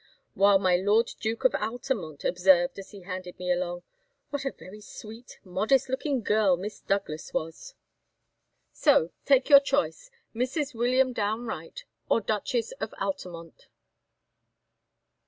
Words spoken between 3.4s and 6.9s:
along, 'What a very sweet modest looking girl Miss